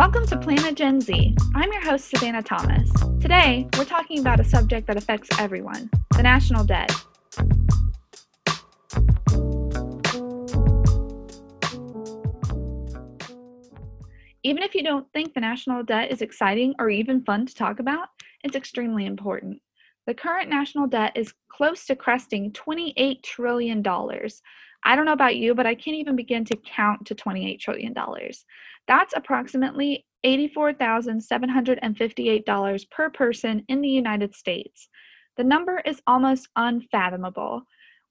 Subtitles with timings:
[0.00, 1.36] Welcome to Planet Gen Z.
[1.54, 2.90] I'm your host, Savannah Thomas.
[3.20, 6.90] Today, we're talking about a subject that affects everyone the national debt.
[14.42, 17.78] Even if you don't think the national debt is exciting or even fun to talk
[17.78, 18.08] about,
[18.42, 19.60] it's extremely important.
[20.06, 23.86] The current national debt is close to cresting $28 trillion.
[24.82, 27.94] I don't know about you, but I can't even begin to count to $28 trillion.
[28.90, 34.88] That's approximately $84,758 per person in the United States.
[35.36, 37.62] The number is almost unfathomable.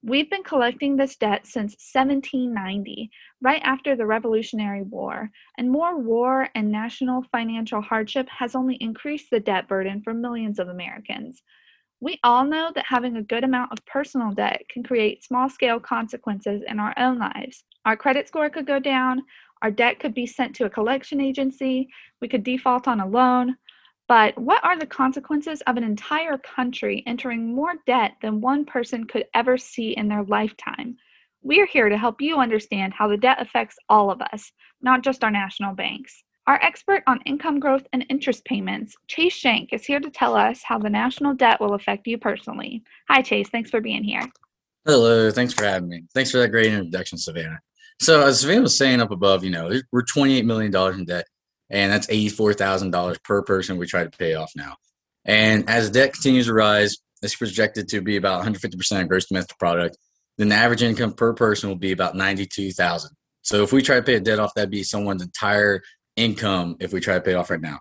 [0.01, 3.11] We've been collecting this debt since 1790,
[3.41, 9.31] right after the Revolutionary War, and more war and national financial hardship has only increased
[9.31, 11.43] the debt burden for millions of Americans.
[11.99, 15.81] We all know that having a good amount of personal debt can create small scale
[15.81, 17.65] consequences in our own lives.
[17.85, 19.21] Our credit score could go down,
[19.61, 21.89] our debt could be sent to a collection agency,
[22.21, 23.55] we could default on a loan.
[24.07, 29.05] But what are the consequences of an entire country entering more debt than one person
[29.05, 30.97] could ever see in their lifetime?
[31.41, 35.03] We are here to help you understand how the debt affects all of us, not
[35.03, 36.23] just our national banks.
[36.47, 40.63] Our expert on income growth and interest payments, Chase Shank, is here to tell us
[40.63, 42.81] how the national debt will affect you personally.
[43.07, 43.49] Hi, Chase.
[43.49, 44.23] Thanks for being here.
[44.85, 45.29] Hello.
[45.29, 46.05] Thanks for having me.
[46.15, 47.59] Thanks for that great introduction, Savannah.
[48.01, 51.25] So, as Savannah was saying up above, you know, we're $28 million in debt,
[51.69, 54.75] and that's $84,000 per person we try to pay off now.
[55.25, 59.57] And as debt continues to rise, it's projected to be about 150% of gross domestic
[59.57, 59.97] product.
[60.37, 63.11] Then the average income per person will be about 92,000.
[63.41, 65.81] So if we try to pay a debt off, that'd be someone's entire
[66.15, 67.79] income if we try to pay it off right now.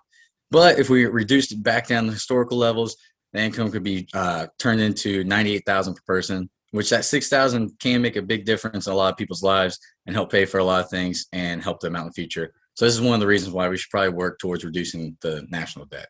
[0.51, 2.97] But if we reduced it back down to historical levels,
[3.33, 8.15] the income could be uh, turned into 98,000 per person, which that 6,000 can make
[8.15, 10.83] a big difference in a lot of people's lives and help pay for a lot
[10.83, 12.53] of things and help them out in the future.
[12.75, 15.45] So this is one of the reasons why we should probably work towards reducing the
[15.49, 16.07] national debt.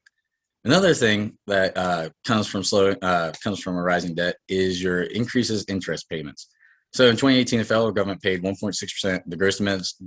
[0.65, 5.03] Another thing that uh, comes from slow uh, comes from a rising debt is your
[5.03, 6.49] increases interest payments.
[6.91, 9.58] So in 2018, the federal government paid 1.6 percent the gross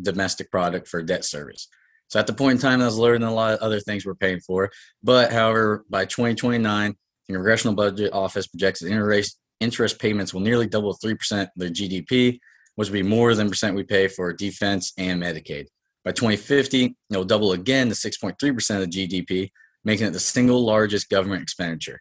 [0.02, 1.68] domestic product for debt service.
[2.08, 4.04] So at the point in time, that was lower than a lot of other things
[4.04, 4.70] we're paying for.
[5.02, 6.94] But however, by 2029,
[7.28, 11.70] the Congressional Budget Office projects that interest, interest payments will nearly double 3% of their
[11.70, 12.38] GDP,
[12.74, 15.66] which will be more than percent we pay for defense and Medicaid.
[16.04, 19.50] By 2050, it'll double again to 6.3% of the GDP,
[19.84, 22.00] making it the single largest government expenditure,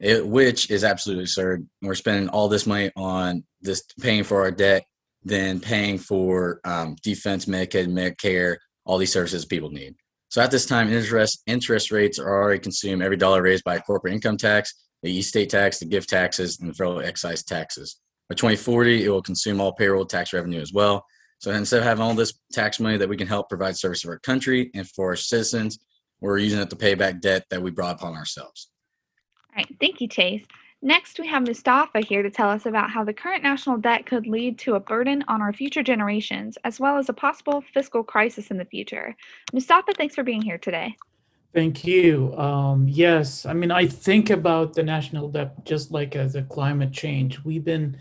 [0.00, 1.68] it, which is absolutely absurd.
[1.80, 4.84] We're spending all this money on this paying for our debt,
[5.22, 9.94] then paying for um, defense, Medicaid, Medicare, all these services people need.
[10.30, 14.14] So at this time, interest interest rates are already consumed every dollar raised by corporate
[14.14, 18.00] income tax, the estate tax, the gift taxes, and the federal excise taxes.
[18.28, 21.04] By 2040, it will consume all payroll tax revenue as well.
[21.38, 24.10] So instead of having all this tax money that we can help provide service for
[24.10, 25.78] our country and for our citizens,
[26.20, 28.70] we're using it to pay back debt that we brought upon ourselves.
[29.50, 30.44] All right, thank you, Chase.
[30.80, 34.28] Next, we have Mustafa here to tell us about how the current national debt could
[34.28, 38.50] lead to a burden on our future generations, as well as a possible fiscal crisis
[38.50, 39.16] in the future.
[39.52, 40.94] Mustafa, thanks for being here today.
[41.58, 42.38] Thank you.
[42.38, 46.92] Um, yes, I mean, I think about the national debt just like as a climate
[46.92, 47.42] change.
[47.44, 47.98] We've been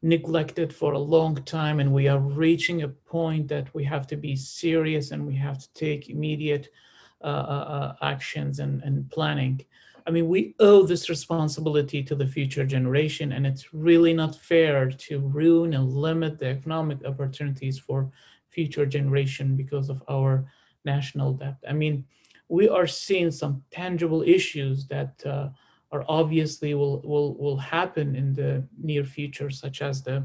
[0.00, 4.16] neglected for a long time, and we are reaching a point that we have to
[4.16, 6.68] be serious and we have to take immediate
[7.24, 7.66] uh, uh,
[8.00, 9.60] uh actions and, and planning.
[10.06, 14.88] I mean, we owe this responsibility to the future generation, and it's really not fair
[14.88, 18.08] to ruin and limit the economic opportunities for
[18.50, 20.46] future generation because of our
[20.84, 21.56] national debt.
[21.68, 22.04] I mean,
[22.50, 25.48] we are seeing some tangible issues that uh,
[25.92, 30.24] are obviously will, will, will happen in the near future, such as the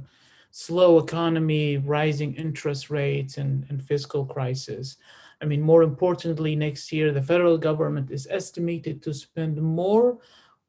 [0.49, 4.97] slow economy, rising interest rates, and, and fiscal crisis.
[5.41, 10.17] I mean, more importantly, next year, the federal government is estimated to spend more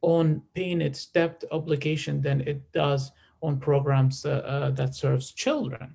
[0.03, 3.13] on paying its debt obligation than it does
[3.43, 5.95] on programs uh, uh, that serves children.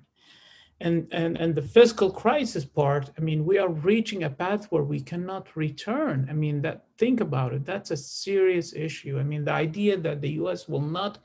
[0.82, 4.82] And, and, and the fiscal crisis part, I mean, we are reaching a path where
[4.82, 6.26] we cannot return.
[6.28, 9.16] I mean, that think about it, that's a serious issue.
[9.20, 11.18] I mean, the idea that the US will not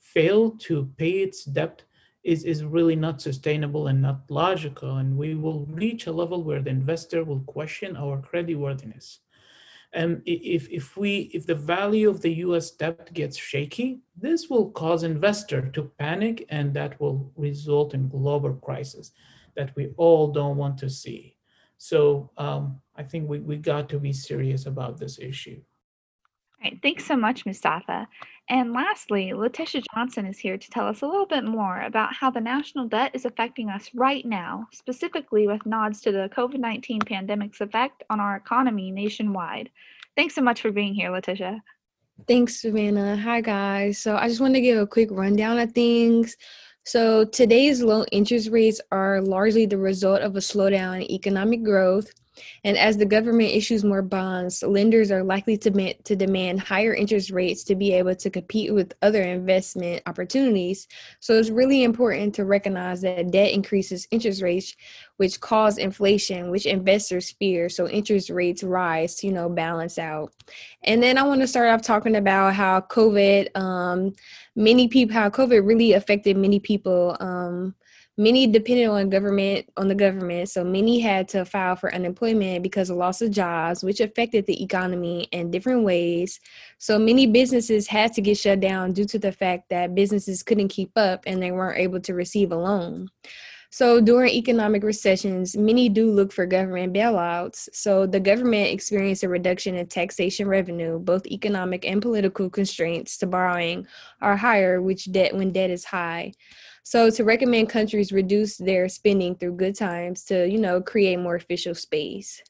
[0.00, 1.84] fail to pay its debt
[2.24, 4.96] is, is really not sustainable and not logical.
[4.96, 9.18] And we will reach a level where the investor will question our creditworthiness.
[9.94, 14.70] And if, if we if the value of the US debt gets shaky, this will
[14.70, 19.12] cause investor to panic and that will result in global crisis
[19.54, 21.36] that we all don't want to see.
[21.78, 25.60] So um, I think we, we got to be serious about this issue.
[26.62, 28.08] All right, thanks so much, Mustafa.
[28.50, 32.30] And lastly, Letitia Johnson is here to tell us a little bit more about how
[32.30, 37.00] the national debt is affecting us right now, specifically with nods to the COVID 19
[37.00, 39.70] pandemic's effect on our economy nationwide.
[40.14, 41.62] Thanks so much for being here, Letitia.
[42.28, 43.16] Thanks, Savannah.
[43.16, 43.98] Hi, guys.
[43.98, 46.36] So I just wanted to give a quick rundown of things.
[46.84, 52.12] So today's low interest rates are largely the result of a slowdown in economic growth
[52.64, 57.30] and as the government issues more bonds, lenders are likely to, to demand higher interest
[57.30, 60.88] rates to be able to compete with other investment opportunities.
[61.20, 64.74] So it's really important to recognize that debt increases interest rates,
[65.16, 67.68] which cause inflation, which investors fear.
[67.68, 70.32] So interest rates rise to, you know, balance out.
[70.82, 74.14] And then I want to start off talking about how COVID, um,
[74.56, 77.16] many people, how COVID really affected many people.
[77.20, 77.74] Um,
[78.16, 82.88] Many depended on government on the government, so many had to file for unemployment because
[82.88, 86.38] of loss of jobs, which affected the economy in different ways.
[86.78, 90.68] So many businesses had to get shut down due to the fact that businesses couldn't
[90.68, 93.08] keep up and they weren't able to receive a loan.
[93.70, 97.68] So during economic recessions, many do look for government bailouts.
[97.72, 101.00] So the government experienced a reduction in taxation revenue.
[101.00, 103.88] Both economic and political constraints to borrowing
[104.20, 106.34] are higher, which debt when debt is high.
[106.86, 111.34] So to recommend countries reduce their spending through good times to, you know, create more
[111.34, 112.42] official space.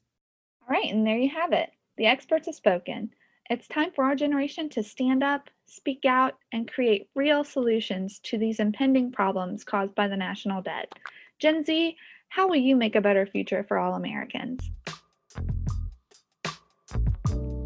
[0.63, 1.71] All right, and there you have it.
[1.99, 3.11] The experts have spoken.
[3.49, 8.37] It's time for our generation to stand up, speak out, and create real solutions to
[8.37, 10.93] these impending problems caused by the national debt.
[11.39, 11.97] Gen Z,
[12.29, 14.69] how will you make a better future for all Americans?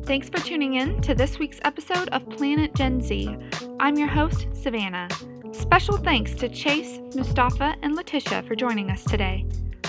[0.04, 3.36] Thanks for tuning in to this week's episode of Planet Gen Z.
[3.80, 5.08] I'm your host, Savannah.
[5.58, 9.44] Special thanks to Chase, Mustafa, and Letitia for joining us today.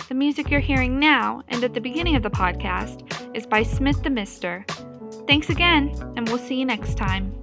[0.08, 3.06] The music you're hearing now and at the beginning of the podcast
[3.36, 4.66] is by Smith the Mister.
[5.28, 7.34] Thanks again, and we'll see you next time.